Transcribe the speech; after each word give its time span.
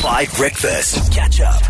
5 0.00 0.34
Breakfast. 0.38 1.12
Catch 1.12 1.42
up. 1.42 1.62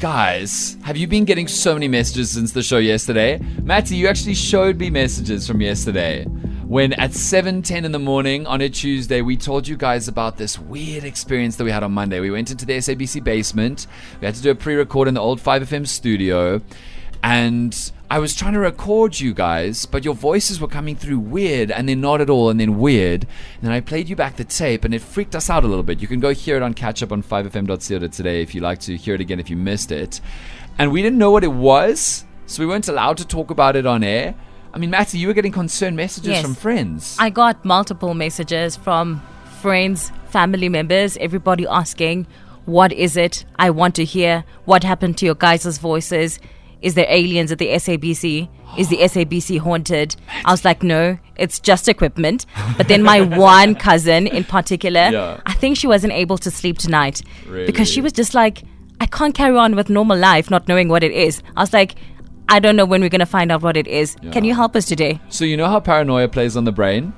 Guys, 0.00 0.76
have 0.82 0.98
you 0.98 1.06
been 1.06 1.24
getting 1.24 1.48
so 1.48 1.72
many 1.72 1.88
messages 1.88 2.30
since 2.30 2.52
the 2.52 2.62
show 2.62 2.76
yesterday? 2.76 3.40
Matty, 3.62 3.96
you 3.96 4.06
actually 4.06 4.34
showed 4.34 4.76
me 4.76 4.90
messages 4.90 5.46
from 5.46 5.62
yesterday. 5.62 6.24
When 6.66 6.92
at 6.92 7.12
7:10 7.12 7.86
in 7.86 7.92
the 7.92 7.98
morning 7.98 8.46
on 8.46 8.60
a 8.60 8.68
Tuesday, 8.68 9.22
we 9.22 9.34
told 9.38 9.66
you 9.66 9.78
guys 9.78 10.08
about 10.08 10.36
this 10.36 10.58
weird 10.58 11.04
experience 11.04 11.56
that 11.56 11.64
we 11.64 11.70
had 11.70 11.82
on 11.82 11.92
Monday. 11.92 12.20
We 12.20 12.30
went 12.30 12.50
into 12.50 12.66
the 12.66 12.74
SABC 12.74 13.24
basement. 13.24 13.86
We 14.20 14.26
had 14.26 14.34
to 14.34 14.42
do 14.42 14.50
a 14.50 14.54
pre-record 14.54 15.08
in 15.08 15.14
the 15.14 15.22
old 15.22 15.40
5FM 15.40 15.86
studio. 15.86 16.60
And 17.22 17.92
I 18.10 18.18
was 18.18 18.34
trying 18.34 18.54
to 18.54 18.58
record 18.60 19.20
you 19.20 19.34
guys, 19.34 19.84
but 19.86 20.04
your 20.04 20.14
voices 20.14 20.60
were 20.60 20.68
coming 20.68 20.96
through 20.96 21.18
weird 21.18 21.70
and 21.70 21.88
then 21.88 22.00
not 22.00 22.20
at 22.20 22.30
all 22.30 22.48
and 22.50 22.58
then 22.58 22.78
weird. 22.78 23.24
And 23.24 23.62
then 23.62 23.72
I 23.72 23.80
played 23.80 24.08
you 24.08 24.16
back 24.16 24.36
the 24.36 24.44
tape 24.44 24.84
and 24.84 24.94
it 24.94 25.02
freaked 25.02 25.36
us 25.36 25.50
out 25.50 25.62
a 25.62 25.66
little 25.66 25.82
bit. 25.82 26.00
You 26.00 26.08
can 26.08 26.18
go 26.20 26.32
hear 26.32 26.56
it 26.56 26.62
on 26.62 26.74
catch 26.74 27.02
up 27.02 27.12
on 27.12 27.22
5fm.co 27.22 28.06
today 28.08 28.42
if 28.42 28.54
you 28.54 28.62
like 28.62 28.80
to 28.80 28.96
hear 28.96 29.14
it 29.14 29.20
again 29.20 29.38
if 29.38 29.50
you 29.50 29.56
missed 29.56 29.92
it. 29.92 30.20
And 30.78 30.90
we 30.92 31.02
didn't 31.02 31.18
know 31.18 31.30
what 31.30 31.44
it 31.44 31.52
was, 31.52 32.24
so 32.46 32.62
we 32.62 32.66
weren't 32.66 32.88
allowed 32.88 33.18
to 33.18 33.26
talk 33.26 33.50
about 33.50 33.76
it 33.76 33.84
on 33.86 34.02
air. 34.02 34.34
I 34.72 34.78
mean, 34.78 34.90
Matty, 34.90 35.18
you 35.18 35.26
were 35.26 35.34
getting 35.34 35.52
concerned 35.52 35.96
messages 35.96 36.28
Yes. 36.30 36.42
from 36.42 36.54
friends. 36.54 37.16
I 37.18 37.28
got 37.28 37.64
multiple 37.64 38.14
messages 38.14 38.76
from 38.76 39.20
friends, 39.60 40.10
family 40.28 40.68
members, 40.68 41.16
everybody 41.18 41.66
asking, 41.66 42.26
What 42.66 42.92
is 42.92 43.16
it? 43.16 43.44
I 43.56 43.70
want 43.70 43.94
to 43.96 44.04
hear. 44.04 44.44
What 44.64 44.84
happened 44.84 45.18
to 45.18 45.26
your 45.26 45.34
guys' 45.34 45.78
voices? 45.78 46.38
Is 46.82 46.94
there 46.94 47.06
aliens 47.08 47.52
at 47.52 47.58
the 47.58 47.68
SABC? 47.68 48.48
Is 48.78 48.88
the 48.88 48.98
SABC 48.98 49.58
haunted? 49.58 50.16
I 50.44 50.50
was 50.50 50.64
like, 50.64 50.82
No, 50.82 51.18
it's 51.36 51.60
just 51.60 51.88
equipment. 51.88 52.46
But 52.76 52.88
then 52.88 53.02
my 53.02 53.20
one 53.38 53.74
cousin 53.74 54.26
in 54.26 54.44
particular, 54.44 55.10
Yeah. 55.10 55.40
I 55.46 55.52
think 55.52 55.76
she 55.76 55.86
wasn't 55.86 56.12
able 56.12 56.38
to 56.38 56.50
sleep 56.50 56.78
tonight 56.78 57.22
because 57.66 57.90
she 57.90 58.00
was 58.00 58.12
just 58.12 58.34
like, 58.34 58.62
I 59.00 59.06
can't 59.06 59.34
carry 59.34 59.56
on 59.56 59.74
with 59.76 59.88
normal 59.90 60.18
life 60.18 60.50
not 60.50 60.68
knowing 60.68 60.88
what 60.88 61.02
it 61.02 61.12
is. 61.12 61.42
I 61.56 61.60
was 61.62 61.72
like, 61.72 61.96
I 62.48 62.58
don't 62.58 62.76
know 62.76 62.84
when 62.84 63.00
we're 63.00 63.08
going 63.10 63.20
to 63.20 63.26
find 63.26 63.52
out 63.52 63.62
what 63.62 63.76
it 63.76 63.86
is. 63.86 64.16
Can 64.32 64.44
you 64.44 64.54
help 64.54 64.74
us 64.74 64.84
today? 64.84 65.20
So 65.28 65.44
you 65.44 65.56
know 65.56 65.68
how 65.68 65.80
paranoia 65.80 66.28
plays 66.28 66.56
on 66.56 66.64
the 66.64 66.72
brain? 66.72 67.12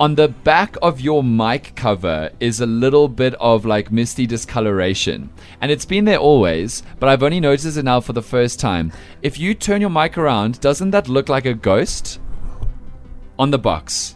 On 0.00 0.14
the 0.14 0.28
back 0.28 0.76
of 0.80 1.00
your 1.00 1.24
mic 1.24 1.74
cover 1.74 2.30
is 2.38 2.60
a 2.60 2.66
little 2.66 3.08
bit 3.08 3.34
of 3.40 3.66
like 3.66 3.90
misty 3.90 4.28
discoloration. 4.28 5.28
And 5.60 5.72
it's 5.72 5.84
been 5.84 6.04
there 6.04 6.18
always, 6.18 6.84
but 7.00 7.08
I've 7.08 7.24
only 7.24 7.40
noticed 7.40 7.76
it 7.76 7.82
now 7.82 8.00
for 8.00 8.12
the 8.12 8.22
first 8.22 8.60
time. 8.60 8.92
If 9.22 9.40
you 9.40 9.54
turn 9.54 9.80
your 9.80 9.90
mic 9.90 10.16
around, 10.16 10.60
doesn't 10.60 10.92
that 10.92 11.08
look 11.08 11.28
like 11.28 11.46
a 11.46 11.54
ghost? 11.54 12.20
On 13.40 13.50
the 13.50 13.58
box. 13.58 14.14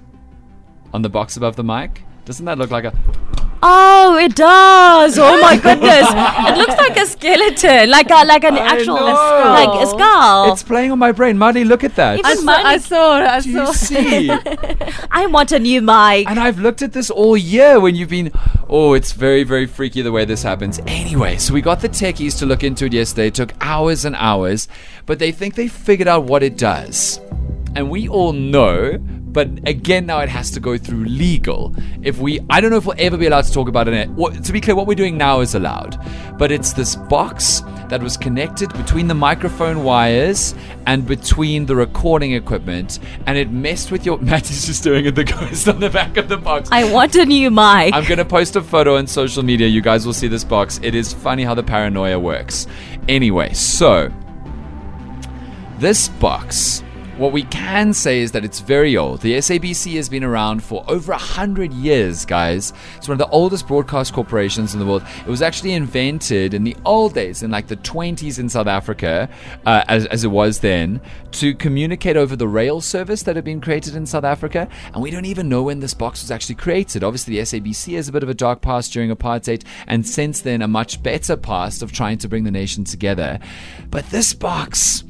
On 0.94 1.02
the 1.02 1.08
box 1.08 1.36
above 1.36 1.56
the 1.56 1.64
mic? 1.64 2.04
Doesn't 2.26 2.46
that 2.46 2.58
look 2.58 2.70
like 2.70 2.84
a 2.84 2.92
Oh, 3.64 4.16
it 4.20 4.34
does. 4.34 5.18
Oh 5.18 5.40
my 5.40 5.56
goodness. 5.62 6.06
it 6.10 6.58
looks 6.58 6.76
like 6.76 6.96
a 6.96 7.06
skeleton, 7.06 7.90
like 7.90 8.10
a 8.10 8.24
like 8.24 8.42
an 8.44 8.54
I 8.56 8.58
actual 8.58 8.96
know. 8.96 9.04
like 9.14 9.82
a 9.82 9.86
skull. 9.86 10.52
It's 10.52 10.62
playing 10.64 10.90
on 10.90 10.98
my 10.98 11.12
brain. 11.12 11.38
Marty, 11.38 11.62
look 11.64 11.84
at 11.84 11.94
that. 11.96 12.18
Even 12.18 12.30
I 12.30 12.34
saw, 12.34 12.44
mine 12.44 12.66
I 12.66 12.74
is- 12.74 12.84
saw, 12.84 13.12
I 13.12 13.40
Do 13.40 13.50
you 13.50 13.66
saw. 13.66 13.72
see? 13.72 14.30
I 15.12 15.26
want 15.26 15.52
a 15.52 15.58
new 15.60 15.80
mic. 15.80 16.28
And 16.28 16.40
I've 16.40 16.58
looked 16.58 16.82
at 16.82 16.92
this 16.92 17.08
all 17.10 17.36
year 17.36 17.78
when 17.78 17.94
you've 17.94 18.08
been. 18.10 18.32
Oh, 18.68 18.94
it's 18.94 19.12
very, 19.12 19.44
very 19.44 19.66
freaky 19.66 20.02
the 20.02 20.10
way 20.12 20.24
this 20.24 20.42
happens. 20.42 20.80
Anyway, 20.86 21.36
so 21.36 21.52
we 21.54 21.60
got 21.60 21.80
the 21.80 21.88
techies 21.88 22.38
to 22.38 22.46
look 22.46 22.64
into 22.64 22.86
it 22.86 22.92
yesterday. 22.94 23.26
It 23.28 23.34
took 23.34 23.52
hours 23.60 24.04
and 24.04 24.16
hours, 24.16 24.66
but 25.06 25.18
they 25.18 25.30
think 25.30 25.54
they 25.54 25.68
figured 25.68 26.08
out 26.08 26.24
what 26.24 26.42
it 26.42 26.56
does. 26.56 27.20
And 27.74 27.88
we 27.90 28.08
all 28.08 28.32
know, 28.32 28.98
but 29.32 29.48
again, 29.66 30.04
now 30.04 30.20
it 30.20 30.28
has 30.28 30.50
to 30.50 30.60
go 30.60 30.76
through 30.76 31.04
legal. 31.04 31.74
If 32.02 32.18
we, 32.18 32.40
I 32.50 32.60
don't 32.60 32.70
know 32.70 32.76
if 32.76 32.84
we'll 32.84 32.96
ever 32.98 33.16
be 33.16 33.26
allowed 33.26 33.44
to 33.44 33.52
talk 33.52 33.66
about 33.66 33.88
it. 33.88 34.10
What, 34.10 34.44
to 34.44 34.52
be 34.52 34.60
clear, 34.60 34.76
what 34.76 34.86
we're 34.86 34.94
doing 34.94 35.16
now 35.16 35.40
is 35.40 35.54
allowed, 35.54 35.98
but 36.38 36.52
it's 36.52 36.74
this 36.74 36.96
box 36.96 37.62
that 37.88 38.02
was 38.02 38.18
connected 38.18 38.70
between 38.74 39.08
the 39.08 39.14
microphone 39.14 39.84
wires 39.84 40.54
and 40.86 41.06
between 41.06 41.64
the 41.64 41.74
recording 41.74 42.32
equipment, 42.32 42.98
and 43.26 43.38
it 43.38 43.50
messed 43.50 43.90
with 43.90 44.04
your. 44.04 44.18
Matt's 44.22 44.66
just 44.66 44.82
doing 44.82 45.06
it, 45.06 45.14
the 45.14 45.24
ghost 45.24 45.66
on 45.66 45.80
the 45.80 45.90
back 45.90 46.16
of 46.18 46.28
the 46.28 46.36
box. 46.36 46.68
I 46.70 46.90
want 46.92 47.14
a 47.14 47.24
new 47.24 47.50
mic. 47.50 47.94
I'm 47.94 48.04
gonna 48.04 48.24
post 48.24 48.56
a 48.56 48.62
photo 48.62 48.96
on 48.96 49.06
social 49.06 49.42
media. 49.42 49.66
You 49.66 49.80
guys 49.80 50.04
will 50.04 50.12
see 50.12 50.28
this 50.28 50.44
box. 50.44 50.78
It 50.82 50.94
is 50.94 51.12
funny 51.12 51.42
how 51.44 51.54
the 51.54 51.62
paranoia 51.62 52.18
works. 52.18 52.66
Anyway, 53.08 53.52
so 53.54 54.10
this 55.78 56.08
box. 56.08 56.82
What 57.22 57.30
we 57.30 57.44
can 57.44 57.92
say 57.92 58.18
is 58.18 58.32
that 58.32 58.44
it's 58.44 58.58
very 58.58 58.96
old. 58.96 59.20
The 59.20 59.34
SABC 59.34 59.94
has 59.94 60.08
been 60.08 60.24
around 60.24 60.60
for 60.64 60.84
over 60.88 61.12
a 61.12 61.16
hundred 61.16 61.72
years, 61.72 62.24
guys. 62.24 62.72
It's 62.96 63.06
one 63.06 63.12
of 63.12 63.20
the 63.20 63.28
oldest 63.32 63.68
broadcast 63.68 64.12
corporations 64.12 64.74
in 64.74 64.80
the 64.80 64.86
world. 64.86 65.04
It 65.24 65.28
was 65.28 65.40
actually 65.40 65.74
invented 65.74 66.52
in 66.52 66.64
the 66.64 66.76
old 66.84 67.14
days, 67.14 67.44
in 67.44 67.52
like 67.52 67.68
the 67.68 67.76
20s 67.76 68.40
in 68.40 68.48
South 68.48 68.66
Africa, 68.66 69.28
uh, 69.64 69.84
as, 69.86 70.06
as 70.06 70.24
it 70.24 70.32
was 70.32 70.58
then, 70.58 71.00
to 71.30 71.54
communicate 71.54 72.16
over 72.16 72.34
the 72.34 72.48
rail 72.48 72.80
service 72.80 73.22
that 73.22 73.36
had 73.36 73.44
been 73.44 73.60
created 73.60 73.94
in 73.94 74.04
South 74.04 74.24
Africa. 74.24 74.68
And 74.92 75.00
we 75.00 75.12
don't 75.12 75.24
even 75.24 75.48
know 75.48 75.62
when 75.62 75.78
this 75.78 75.94
box 75.94 76.22
was 76.22 76.32
actually 76.32 76.56
created. 76.56 77.04
Obviously, 77.04 77.36
the 77.36 77.42
SABC 77.42 77.94
has 77.94 78.08
a 78.08 78.12
bit 78.12 78.24
of 78.24 78.30
a 78.30 78.34
dark 78.34 78.62
past 78.62 78.92
during 78.92 79.14
apartheid, 79.14 79.62
and 79.86 80.04
since 80.04 80.40
then, 80.40 80.60
a 80.60 80.66
much 80.66 81.00
better 81.04 81.36
past 81.36 81.82
of 81.82 81.92
trying 81.92 82.18
to 82.18 82.28
bring 82.28 82.42
the 82.42 82.50
nation 82.50 82.82
together. 82.82 83.38
But 83.92 84.10
this 84.10 84.34
box 84.34 85.04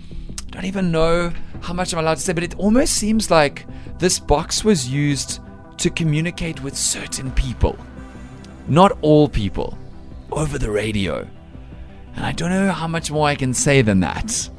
don't 0.52 0.66
even 0.66 0.92
know 0.92 1.32
how 1.62 1.72
much 1.72 1.92
I'm 1.92 1.98
allowed 1.98 2.16
to 2.16 2.20
say, 2.20 2.34
but 2.34 2.44
it 2.44 2.58
almost 2.58 2.94
seems 2.94 3.30
like 3.30 3.66
this 3.98 4.18
box 4.18 4.64
was 4.64 4.86
used 4.86 5.40
to 5.78 5.88
communicate 5.88 6.62
with 6.62 6.76
certain 6.76 7.30
people. 7.32 7.76
Not 8.68 8.98
all 9.00 9.28
people. 9.28 9.78
Over 10.30 10.58
the 10.58 10.70
radio. 10.70 11.26
And 12.14 12.26
I 12.26 12.32
don't 12.32 12.50
know 12.50 12.70
how 12.70 12.86
much 12.86 13.10
more 13.10 13.26
I 13.26 13.34
can 13.34 13.54
say 13.54 13.80
than 13.80 14.00
that. 14.00 14.50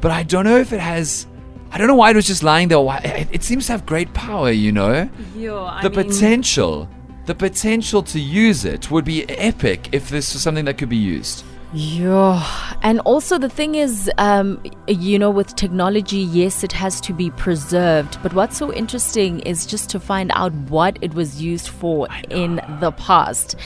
But 0.00 0.10
I 0.10 0.22
don't 0.22 0.44
know 0.44 0.56
if 0.56 0.72
it 0.72 0.80
has. 0.80 1.26
I 1.70 1.76
don't 1.76 1.86
know 1.86 1.94
why 1.94 2.10
it 2.10 2.16
was 2.16 2.26
just 2.26 2.42
lying 2.42 2.68
there. 2.68 2.80
Why 2.80 2.98
it, 3.30 3.42
seems 3.42 3.66
to 3.66 3.72
have 3.72 3.84
great 3.84 4.12
power, 4.14 4.50
you 4.50 4.72
know? 4.72 5.08
I 5.66 5.82
the 5.82 5.90
mean, 5.90 6.08
potential. 6.08 6.88
The 7.26 7.34
potential 7.34 8.02
to 8.04 8.18
use 8.18 8.64
it 8.64 8.90
would 8.90 9.04
be 9.04 9.28
epic 9.28 9.90
if 9.92 10.08
this 10.08 10.32
was 10.32 10.42
something 10.42 10.64
that 10.64 10.78
could 10.78 10.88
be 10.88 10.96
used. 10.96 11.44
Yeah, 11.72 12.76
and 12.82 13.00
also 13.00 13.38
the 13.38 13.48
thing 13.48 13.74
is, 13.74 14.10
um, 14.18 14.62
you 14.86 15.18
know, 15.18 15.30
with 15.30 15.56
technology, 15.56 16.18
yes, 16.18 16.62
it 16.62 16.72
has 16.72 17.00
to 17.02 17.12
be 17.12 17.30
preserved. 17.30 18.22
But 18.22 18.32
what's 18.34 18.56
so 18.56 18.72
interesting 18.72 19.40
is 19.40 19.66
just 19.66 19.90
to 19.90 20.00
find 20.00 20.30
out 20.34 20.52
what 20.70 20.96
it 21.02 21.14
was 21.14 21.42
used 21.42 21.68
for 21.68 22.06
in 22.30 22.56
the 22.80 22.92
past, 22.92 23.56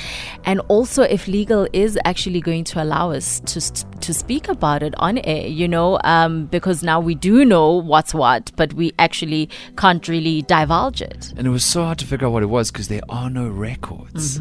and 0.44 0.60
also 0.68 1.02
if 1.02 1.28
legal 1.28 1.68
is 1.72 1.98
actually 2.04 2.40
going 2.40 2.64
to 2.64 2.82
allow 2.82 3.10
us 3.10 3.40
to 3.40 3.60
to 4.00 4.14
speak 4.14 4.48
about 4.48 4.82
it 4.82 4.94
on 4.96 5.18
air. 5.18 5.46
You 5.46 5.68
know, 5.68 6.00
um, 6.02 6.46
because 6.46 6.82
now 6.82 7.00
we 7.00 7.14
do 7.14 7.44
know 7.44 7.74
what's 7.74 8.14
what, 8.14 8.50
but 8.56 8.72
we 8.72 8.92
actually 8.98 9.50
can't 9.76 10.08
really 10.08 10.42
divulge 10.42 11.02
it. 11.02 11.32
And 11.36 11.46
it 11.46 11.50
was 11.50 11.64
so 11.64 11.84
hard 11.84 11.98
to 11.98 12.06
figure 12.06 12.26
out 12.26 12.32
what 12.32 12.42
it 12.42 12.46
was 12.46 12.70
because 12.70 12.88
there 12.88 13.02
are 13.10 13.28
no 13.28 13.48
records. 13.48 14.40